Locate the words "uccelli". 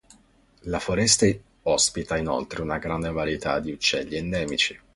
3.71-4.15